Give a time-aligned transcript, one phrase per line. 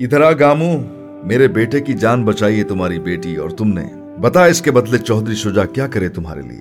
[0.00, 0.82] ادھر آ گامو،
[1.24, 3.84] میرے بیٹے کی جان بچائی ہے تمہاری بیٹی اور تم نے۔
[4.20, 6.60] بتا اس کے بدلے چودھری شجا کیا کرے تمہارے لیے؟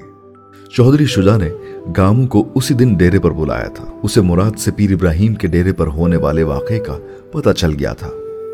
[0.71, 1.49] چودھری شجا نے
[1.97, 5.73] گامو کو اسی دن ڈیرے پر بلایا تھا۔ اسے مراد سے پیر ابراہیم کے ڈیرے
[5.73, 6.97] پر ہونے والے واقعے کا
[7.31, 8.09] پتہ چل گیا تھا۔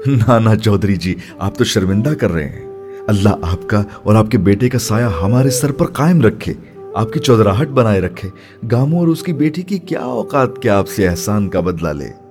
[0.08, 2.66] نانا چودھری جی آپ تو شرمندہ کر رہے ہیں۔
[3.08, 6.54] اللہ آپ کا اور آپ کے بیٹے کا سایہ ہمارے سر پر قائم رکھے۔
[6.96, 8.30] آپ کی چودراہٹ بنائے رکھے۔
[8.72, 12.25] گامو اور اس کی بیٹی کی کیا اوقات کیا آپ سے احسان کا بدلہ لے؟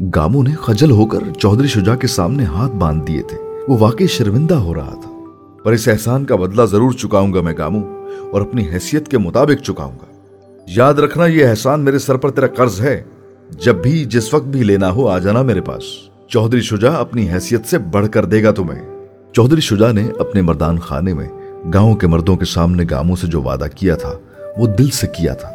[0.00, 4.06] گامو نے خجل ہو کر چودھری شجا کے سامنے ہاتھ باندھ دیے تھے۔ وہ واقعی
[4.06, 5.24] شرمندہ ہو رہا تھا۔
[5.64, 9.62] پر اس احسان کا بدلہ ضرور چکاؤں گا میں گامو اور اپنی حیثیت کے مطابق
[9.62, 10.06] چکاؤں گا۔
[10.76, 13.02] یاد رکھنا یہ احسان میرے سر پر تیرا قرض ہے۔
[13.64, 15.82] جب بھی جس وقت بھی لینا ہو آ جانا میرے پاس۔
[16.28, 20.78] چودھری شجا اپنی حیثیت سے بڑھ کر دے گا تمہیں۔ چودھری شجا نے اپنے مردان
[20.78, 21.28] خانے میں
[21.74, 24.12] گاؤں کے مردوں کے سامنے گاموں سے جو وعدہ کیا تھا،
[24.58, 25.48] وہ دل سے کیا تھا۔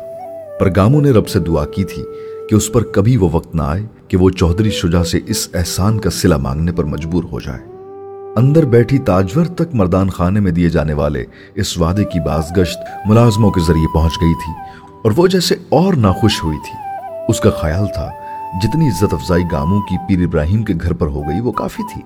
[0.59, 2.03] پر گاموں نے رب سے دعا کی تھی
[2.51, 5.99] کہ اس پر کبھی وہ وقت نہ آئے کہ وہ چودھری شجا سے اس احسان
[5.99, 7.59] کا صلہ مانگنے پر مجبور ہو جائے۔
[8.35, 12.79] اندر بیٹھی تاجور تک مردان خانے میں دیے جانے والے اس وعدے کی باز گشت
[13.05, 14.53] ملازموں کے ذریعے پہنچ گئی تھی
[15.03, 18.09] اور وہ جیسے اور ناخوش ہوئی تھی۔ اس کا خیال تھا،
[18.63, 22.01] جتنی عزت افزائی گاموں کی پیر ابراہیم کے گھر پر ہو گئی وہ کافی تھی۔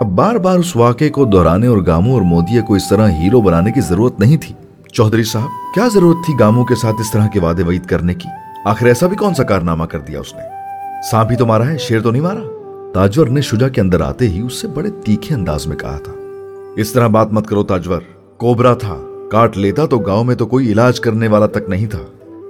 [0.00, 3.40] اب بار بار اس واقعے کو دہرانے اور گاموں اور مودیا کو اس طرح ہیرو
[3.40, 4.54] بنانے کی ضرورت نہیں تھی۔
[4.92, 8.28] چودھری صاحب، کیا ضرورت تھی گاموں کے ساتھ اس طرح کے وعدے وعید کرنے کی؟
[8.66, 10.42] آخر ایسا بھی کون سا کارنامہ کر دیا اس نے؟
[11.10, 12.40] سانپ ہی تو مارا ہے، شیر تو نہیں مارا؟
[12.94, 16.12] تاجور نے شجا کے اندر آتے ہی اس سے بڑے تیکھے انداز میں کہا تھا۔
[16.76, 18.00] اس طرح بات مت کرو تاجور،
[18.36, 18.96] کوبرا تھا،
[19.30, 21.98] کاٹ لیتا تو گاؤں میں تو کوئی علاج کرنے والا تک نہیں تھا۔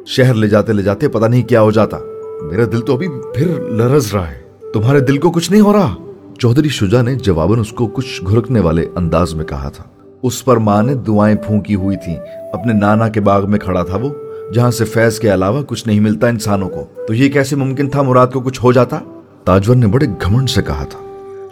[0.06, 1.97] شہر لے جاتے لے جاتے پتہ نہیں کیا ہو جاتا۔
[2.42, 4.41] میرا دل تو ابھی پھر لرز رہا ہے۔
[4.72, 5.94] تمہارے دل کو کچھ نہیں ہو رہا؟
[6.39, 9.84] چودھری شجا نے جواباً اس کو کچھ گھرکنے والے انداز میں کہا تھا۔
[10.22, 12.17] اس پر ماں نے دعائیں پھونکی ہوئی تھیں۔
[12.53, 14.09] اپنے نانا کے باغ میں کھڑا تھا وہ۔
[14.55, 18.03] جہاں سے فیض کے علاوہ کچھ نہیں ملتا انسانوں کو۔ تو یہ کیسے ممکن تھا
[18.03, 19.01] مراد کو کچھ ہو جاتا؟
[19.45, 20.99] تاجور نے بڑے گھمنڈ سے کہا تھا۔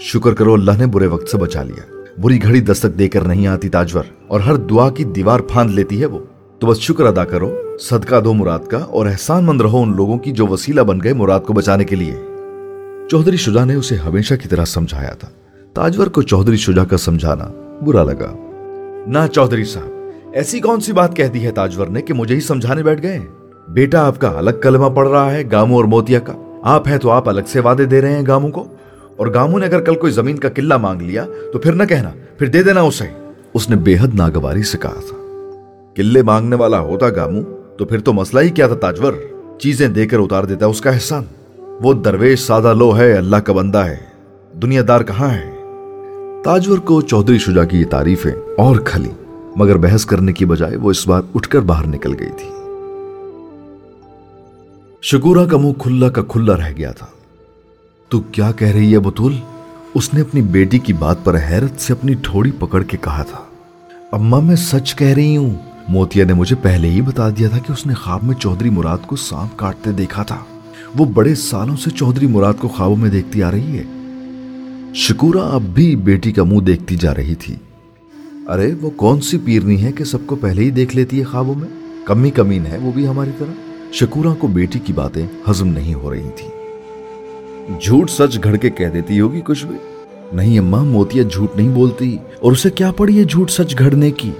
[0.01, 3.47] شکر کرو، اللہ نے برے وقت سے بچا لیا۔ بری گھڑی دستک دے کر نہیں
[3.47, 6.19] آتی تاجور، اور ہر دعا کی دیوار پھاند لیتی ہے وہ۔
[6.59, 10.19] تو بس شکر ادا کرو، صدقہ دو مراد کا، اور احسان مند رہو ان لوگوں
[10.19, 12.15] کی جو وسیلہ بن گئے مراد کو بچانے کے لیے۔
[13.11, 15.29] چودھری شجا نے اسے ہمیشہ کی طرح سمجھایا تھا۔
[15.75, 17.49] تاجور کو چودھری شجا کا سمجھانا
[17.85, 18.35] برا لگا۔
[19.07, 19.94] نہ چودھری صاحب
[20.35, 23.19] ایسی کون سی بات کہہ دی ہے تاجور نے کہ مجھے ہی سمجھانے بیٹھ گئے؟
[23.69, 27.11] بیٹا، آپ کا الگ کلمہ پڑ رہا ہے گاموں اور موتیا کا۔ آپ ہیں تو
[27.11, 28.67] آپ الگ سے وعدے دے رہے ہیں گاموں کو۔
[29.17, 32.11] اور گاموں نے اگر کل کوئی زمین کا قلعہ مانگ لیا تو پھر نہ کہنا،
[32.39, 33.05] پھر دے دینا اسے۔
[33.55, 35.17] اس نے بے حد ناگواری سے کہا تھا۔
[35.95, 37.43] قلعے مانگنے والا ہوتا گاموں
[37.79, 39.13] تو پھر تو مسئلہ ہی کیا تھا تاجور؟
[39.59, 41.25] چیزیں دے کر اتار دیتا اس کا احسان۔
[41.59, 43.97] وہ درویش سادہ لو ہے، اللہ کا بندہ ہے۔
[44.63, 45.51] دنیا دار کہاں ہے؟
[46.45, 49.11] تاجور کو چودھری شجا کی یہ تعریفیں اور کھلی
[49.57, 52.49] مگر بحث کرنے کی بجائے وہ اس بار اٹھ کر باہر نکل گئی تھی۔
[55.03, 57.07] شکورا کا منہ کھلا کا کھلا رہ گیا تھا۔
[58.09, 59.37] تو کیا کہہ رہی ہے بطول
[59.95, 63.39] اس نے اپنی بیٹی کی بات پر حیرت سے اپنی ٹھوڑی پکڑ کے کہا تھا۔
[64.13, 65.55] اما میں سچ کہہ رہی ہوں۔
[65.89, 68.99] موتیا نے مجھے پہلے ہی بتا دیا تھا کہ اس نے خواب میں چودھری مراد
[69.07, 70.39] کو سانپ کاٹتے دیکھا تھا۔
[70.97, 73.85] وہ بڑے سالوں سے چودھری مراد کو خوابوں میں دیکھتی آ رہی ہے۔
[74.95, 77.57] شکورا اب بھی بیٹی کا منہ دیکھتی جا رہی تھی۔
[78.49, 81.55] ارے، وہ کون سی پیرنی ہے کہ سب کو پہلے ہی دیکھ لیتی ہے خوابوں
[81.55, 81.69] میں؟
[82.05, 83.53] کمی کمین ہے وہ بھی ہماری طرح؟
[83.93, 86.49] شکورا کو بیٹی کی باتیں ہضم نہیں ہو رہی تھی
[87.81, 89.77] جھوٹ سچ گھڑ کے کہہ دیتی ہوگی کچھ بھی؟
[90.33, 94.31] نہیں اماں، موتیا جھوٹ نہیں بولتی۔ اور اسے کیا پڑی ہے جھوٹ سچ گھڑنے کی؟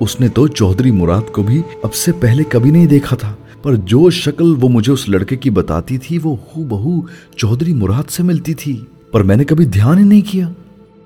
[0.00, 3.74] اس نے تو چودھری مراد کو بھی اب سے پہلے کبھی نہیں دیکھا تھا۔ پر
[3.74, 7.06] جو شکل وہ مجھے اس لڑکے کی بتاتی تھی، وہ ہو بہو
[7.36, 8.80] چودھری مراد سے ملتی تھی۔
[9.10, 10.48] پر میں نے کبھی دھیان ہی نہیں کیا۔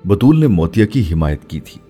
[0.05, 1.86] بطول نے موتیا کی حمایت کی تھی۔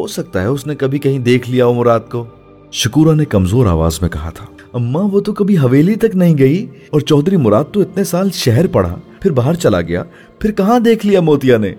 [0.00, 2.24] ہو سکتا ہے اس نے کبھی کہیں دیکھ لیا ہو مراد کو؟
[2.72, 6.66] شکورا نے کمزور آواز میں کہا تھا اما وہ تو کبھی حویلی تک نہیں گئی
[6.90, 10.02] اور چودھری مراد تو اتنے سال شہر پڑھا، پھر باہر چلا گیا،
[10.38, 11.74] پھر کہاں دیکھ لیا موتیا نے؟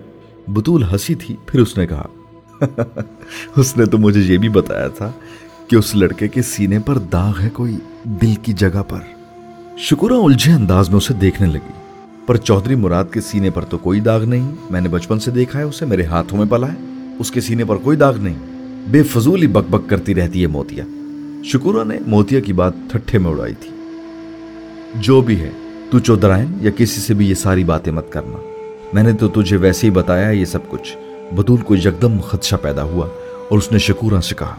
[0.48, 2.06] بطول ہنسی تھی، پھر اس نے کہا،
[3.56, 5.10] اس نے تو مجھے یہ بھی بتایا تھا
[5.68, 8.98] کہ اس لڑکے کے سینے پر داغ ہے کوئی دل کی جگہ پر۔
[9.78, 11.72] شکرہ الجھے انداز میں اسے دیکھنے لگی،
[12.26, 15.58] پر چودھری مراد کے سینے پر تو کوئی داغ نہیں، میں نے بچپن سے دیکھا
[15.58, 16.78] ہے، اسے میرے ہاتھوں میں پلا ہے۔
[17.20, 18.38] اس کے سینے پر کوئی داغ نہیں۔
[18.90, 20.84] بے فضول ہی بک بک کرتی رہتی ہے موتیا۔
[21.44, 23.70] شکورہ نے موتیا کی بات ٹھٹھے میں اڑائی تھی۔
[24.94, 25.50] جو بھی ہے،
[25.90, 28.40] تو چودرائن یا کسی سے بھی یہ ساری باتیں مت کرنا۔
[28.92, 30.96] میں نے تو تجھے ویسے ہی بتایا یہ سب کچھ۔
[31.34, 33.06] بدول کو یکدم خدشہ پیدا ہوا
[33.48, 34.54] اور اس نے شکورہ سے کہا،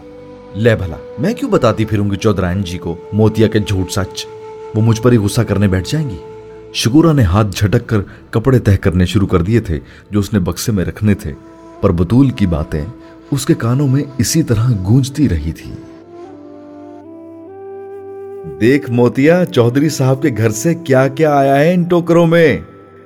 [0.56, 4.26] لے بھلا، میں کیوں بتاتی پھروں گی چودرائن جی کو موتیا کے جھوٹ سچ؟
[4.76, 6.18] وہ مجھ پر ہی غصہ کرنے بیٹھ جائیں گی؟
[6.74, 7.98] شکورا نے ہاتھ جھٹک کر
[8.30, 9.80] کپڑے تہ کرنے شروع کر دیے تھے
[10.12, 11.34] جو اس نے بکسے میں رکھنے تھے۔
[11.82, 12.86] پر بطول کی باتیں
[13.32, 15.72] اس کے کانوں میں اسی طرح گونجتی رہی تھی۔
[18.62, 22.58] دیکھ موتیا، چودھری صاحب کے گھر سے کیا کیا آیا ہے ان ٹوکروں میں؟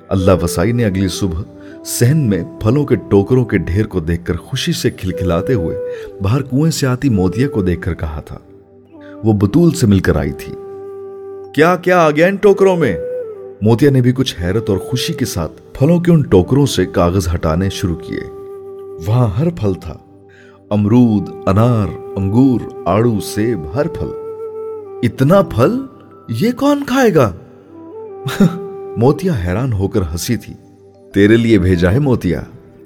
[0.08, 1.42] اللہ وسائی نے اگلی صبح
[1.84, 5.78] سہن میں پھلوں کے ٹوکروں کے ڈھیر کو دیکھ کر خوشی سے کھلکھلاتے ہوئے
[6.22, 8.38] باہر کنویں سے آتی موتیا کو دیکھ کر کہا تھا۔
[9.24, 10.52] وہ بطول سے مل کر آئی تھی۔
[11.54, 12.96] کیا کیا آ گیا ان ٹوکروں میں؟
[13.62, 17.28] موتیا نے بھی کچھ حیرت اور خوشی کے ساتھ پھلوں کے ان ٹوکروں سے کاغذ
[17.34, 18.35] ہٹانے شروع کیے۔
[19.06, 19.94] وہاں ہر پھل تھا۔
[20.70, 24.08] امرود، انار، انگور، آڑو، سیب، ہر پھل۔
[25.02, 25.80] اتنا پھل؟
[26.28, 27.32] یہ کون کھائے گا؟
[28.96, 30.54] موتیا حیران ہو کر ہنسی تھی۔
[31.14, 32.40] تیرے لیے بھیجا ہے موتیا۔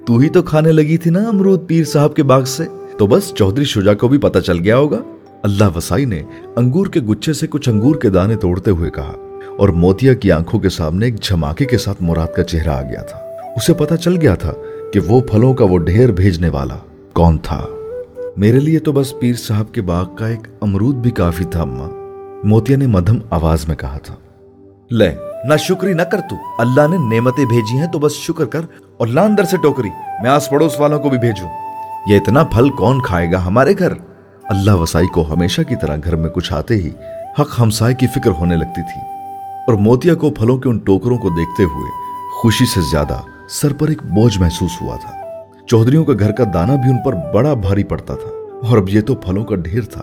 [0.05, 2.63] تو ہی تو کھانے لگی تھی نا امرود پیر صاحب کے باغ سے۔
[2.97, 5.01] تو بس چودھری شجا کو بھی پتا چل گیا ہوگا۔
[5.43, 6.21] اللہ وسائی نے
[6.55, 9.13] انگور کے گچھے سے کچھ انگور کے دانے توڑتے ہوئے کہا۔
[9.57, 13.01] اور موتیا کی آنکھوں کے سامنے ایک جھماکے کے ساتھ مراد کا چہرہ آ گیا
[13.01, 13.17] تھا۔
[13.55, 14.53] اسے پتا چل گیا تھا
[14.93, 16.75] کہ وہ پھلوں کا وہ ڈھیر بھیجنے والا
[17.13, 17.65] کون تھا؟
[18.37, 21.89] میرے لیے تو بس پیر صاحب کے باغ کا ایک امرود بھی کافی تھا، اماں۔
[22.47, 24.15] موتیا نے مدھم آواز میں کہا تھا،
[24.91, 28.61] لے، نہ شکری نہ کر تو۔ اللہ نے نعمتیں بھیجی ہیں تو بس شکر کر۔
[28.97, 29.89] اور لاندر سے ٹوکری،
[30.21, 31.49] میں آس پڑوس والوں کو بھی بھیجوں۔
[32.07, 33.93] یہ اتنا پھل کون کھائے گا ہمارے گھر؟
[34.43, 36.89] اللہ وسائی کو ہمیشہ کی طرح گھر میں کچھ آتے ہی
[37.39, 39.01] حق ہمسائے کی فکر ہونے لگتی تھی۔
[39.67, 41.91] اور موتیا کو پھلوں کے ان ٹوکروں کو دیکھتے ہوئے
[42.41, 45.11] خوشی سے زیادہ سر پر ایک بوجھ محسوس ہوا تھا۔
[45.67, 48.29] چودھریوں کا گھر کا دانا بھی ان پر بڑا بھاری پڑتا تھا۔
[48.67, 50.01] اور اب یہ تو پھلوں کا ڈھیر تھا۔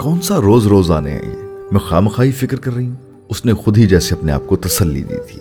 [0.00, 1.36] کون سا روز روز آنے ہیں یہ؟
[1.72, 2.96] میں خامخائی فکر کر رہی ہوں۔
[3.28, 5.40] اس نے خود ہی جیسے اپنے آپ کو تسلی دی تھی۔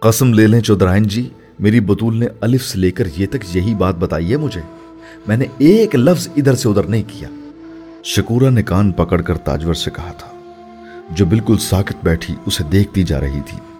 [0.00, 1.28] قسم لے لیں چودرائن جی
[1.58, 4.60] میری بطول نے الف سے لے کر یہ تک یہی بات بتائی ہے مجھے۔
[5.26, 7.28] میں نے ایک لفظ ادھر سے ادھر نہیں کیا۔
[8.04, 10.28] شکورا نے کان پکڑ کر تاجور سے کہا تھا۔
[11.10, 13.75] جو بالکل ساکت بیٹھی اسے دیکھتی جا رہی تھی۔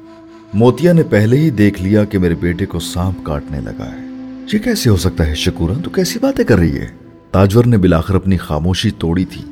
[0.54, 4.06] موتیا نے پہلے ہی دیکھ لیا کہ میرے بیٹے کو سانپ کاٹنے لگا ہے۔
[4.52, 6.86] یہ کیسے ہو سکتا ہے شکورا تو کیسی باتیں کر رہی ہے؟
[7.30, 9.42] تاجور نے بلاخر اپنی خاموشی توڑی تھی۔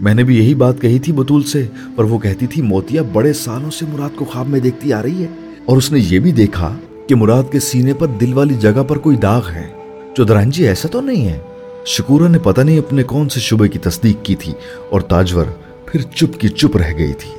[0.00, 1.66] میں نے بھی یہی بات کہی تھی بطول سے،
[1.96, 5.22] پر وہ کہتی تھی، موتیا بڑے سالوں سے مراد کو خواب میں دیکھتی آ رہی
[5.22, 5.28] ہے۔
[5.64, 6.76] اور اس نے یہ بھی دیکھا
[7.08, 9.68] کہ مراد کے سینے پر دل والی جگہ پر کوئی داغ ہے
[10.16, 11.38] چودران جی ایسا تو نہیں ہے۔
[11.86, 14.52] شکورا نے پتہ نہیں اپنے کون سے شبے کی تصدیق کی تھی،
[14.90, 15.44] اور تاجور
[15.86, 17.35] پھر چپ کی چپ رہ گئی تھی۔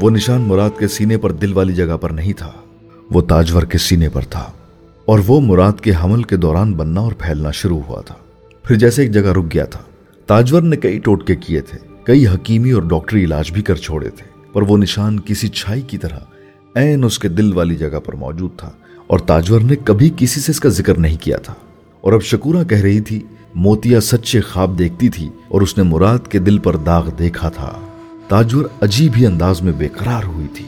[0.00, 2.50] وہ نشان مراد کے سینے پر دل والی جگہ پر نہیں تھا۔
[3.10, 4.52] وہ تاجور کے سینے پر تھا۔
[5.04, 8.14] اور وہ مراد کے حمل کے دوران بننا اور پھیلنا شروع ہوا تھا۔
[8.62, 9.80] پھر جیسے ایک جگہ رک گیا تھا۔
[10.26, 14.42] تاجور نے کئی ٹوٹکے کیے تھے۔ کئی حکیمی اور ڈاکٹری علاج بھی کر چھوڑے تھے۔
[14.52, 16.18] پر وہ نشان کسی چھائی کی طرح
[16.74, 18.70] این اس کے دل والی جگہ پر موجود تھا۔
[19.06, 21.54] اور تاجور نے کبھی کسی سے اس کا ذکر نہیں کیا تھا۔
[22.00, 23.22] اور اب شکورا کہہ رہی تھی،
[23.54, 27.87] موتیا سچے خواب دیکھتی تھی اور اس نے مراد کے دل پر داغ دیکھا تھا۔
[28.28, 30.64] تاجور عجیب ہی انداز میں بے قرار ہوئی تھی۔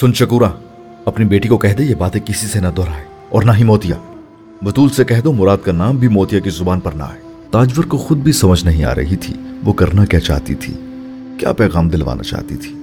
[0.00, 0.50] سن شکورا
[1.04, 3.96] اپنی بیٹی کو کہہ دے یہ باتیں کسی سے نہ دہرائے اور نہ ہی موتیا۔
[4.62, 7.20] بطول سے کہہ دو مراد کا نام بھی موتیا کی زبان پر نہ آئے۔
[7.50, 9.34] تاجور کو خود بھی سمجھ نہیں آ رہی تھی۔
[9.64, 10.74] وہ کرنا کیا چاہتی تھی؟
[11.38, 12.74] کیا پیغام دلوانا چاہتی تھی؟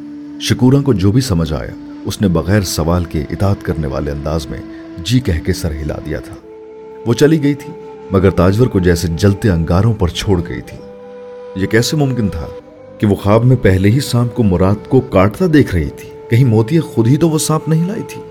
[0.42, 4.48] شکورا کو جو بھی سمجھ آیا، اس نے بغیر سوال کے اطاعت کرنے والے انداز
[4.48, 4.62] میں
[5.04, 6.36] جی کہہ کے سر ہلا دیا تھا۔
[7.06, 7.74] وہ چلی گئی تھی،
[8.12, 10.78] مگر تاجور کو جیسے جلتے انگاروں پر چھوڑ گئی تھی۔
[11.56, 12.46] یہ کیسے ممکن تھا؟
[13.00, 16.46] کہ وہ خواب میں پہلے ہی سانپ کو مراد کو کاٹتا دیکھ رہی تھی۔ کہیں
[16.46, 18.22] موتیا خود ہی تو وہ سانپ نہیں لائی تھی،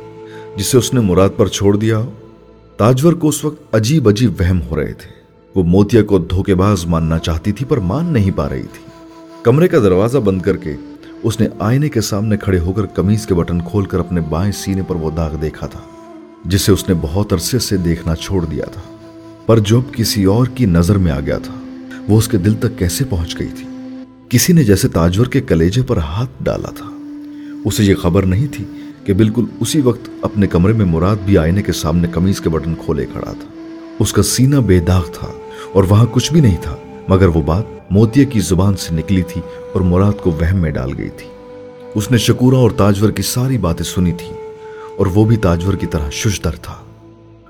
[0.57, 2.11] جسے اس نے مراد پر چھوڑ دیا۔ ہو
[2.77, 5.11] تاجور کو اس وقت عجیب عجیب وہم ہو رہے تھے۔
[5.55, 8.91] وہ موتیا کو دھوکے باز ماننا چاہتی تھی پر مان نہیں پا رہی تھی۔
[9.43, 10.75] کمرے کا دروازہ بند کر کے
[11.23, 14.53] اس نے آئینے کے سامنے کھڑے ہو کر کمیز کے بٹن کھول کر اپنے بائیں
[14.53, 15.81] سینے پر وہ داغ دیکھا تھا،
[16.45, 18.81] جسے اس نے بہت عرصے سے دیکھنا چھوڑ دیا تھا۔
[19.47, 21.55] پر جو اب کسی اور کی نظر میں آ گیا تھا،
[22.09, 23.78] وہ اس کے دل تک کیسے پہنچ گئی تھی؟
[24.29, 26.87] کسی نے جیسے تاجور کے کلیجے پر ہاتھ ڈالا تھا۔
[27.65, 28.65] اسے یہ خبر نہیں تھی
[29.05, 32.75] کہ بالکل اسی وقت اپنے کمرے میں مراد بھی آئینے کے سامنے کمیز کے بٹن
[32.75, 33.49] کھولے کھڑا تھا۔
[33.99, 35.29] اس کا سینہ بے داغ تھا
[35.73, 36.77] اور وہاں کچھ بھی نہیں تھا،
[37.09, 39.41] مگر وہ بات موتیا کی زبان سے نکلی تھی
[39.73, 41.29] اور مراد کو وہم میں ڈال گئی تھی۔
[41.95, 44.33] اس نے شکورا اور تاجور کی ساری باتیں سنی تھی
[44.97, 46.75] اور وہ بھی تاجور کی طرح ششدر تھا۔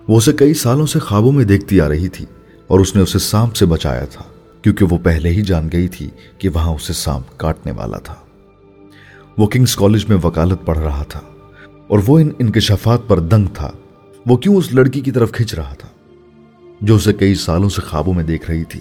[0.08, 2.24] وہ اسے کئی سالوں سے خوابوں میں دیکھتی آ رہی تھی
[2.66, 4.22] اور اس نے اسے سانپ سے بچایا تھا۔
[4.62, 8.14] کیونکہ وہ پہلے ہی جان گئی تھی کہ وہاں اسے سانپ کاٹنے والا تھا۔
[9.38, 11.20] وہ کنگز کالج میں وکالت پڑھ رہا تھا
[11.88, 13.70] اور وہ ان انکشافات پر دنگ تھا۔
[14.26, 15.88] وہ کیوں اس لڑکی کی طرف کھچ رہا تھا؟
[16.80, 18.80] جو اسے کئی سالوں سے خوابوں میں دیکھ رہی تھی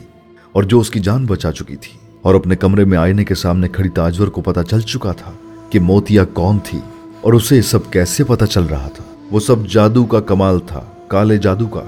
[0.51, 3.67] اور جو اس کی جان بچا چکی تھی اور اپنے کمرے میں آئینے کے سامنے
[3.67, 5.31] کھڑی تاجور کو پتا چل چکا تھا
[5.69, 6.79] کہ موتیا کون تھی
[7.21, 11.37] اور اسے سب کیسے پتا چل رہا تھا۔ وہ سب جادو کا کمال تھا، کالے
[11.37, 11.83] جادو کا۔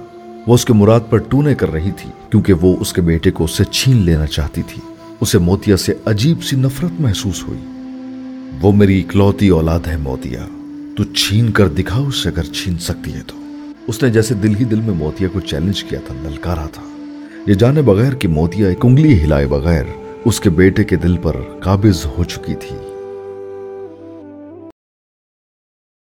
[0.48, 3.43] وہ اس کے مراد پر ٹونے کر رہی تھی، کیونکہ وہ اس کے بیٹے کو
[3.43, 4.81] اس سے چھین لینا چاہتی تھی۔
[5.22, 7.60] اسے موتیا سے عجیب سی نفرت محسوس ہوئی۔
[8.62, 10.48] وہ میری اکلوتی اولاد ہے موتیا،
[10.98, 13.36] تو چھین کر دکھا اس سے اگر چھین سکتی ہے تو۔
[13.88, 16.84] اس نے جیسے دل ہی دل میں موتیا کو چیلنج کیا تھا للکارا تھا۔
[17.48, 19.84] یہ جانے بغیر کہ موتیا ایک انگلی ہلائے بغیر
[20.25, 22.88] اس کے بیٹے کے دل پر قابض ہو چکی تھی۔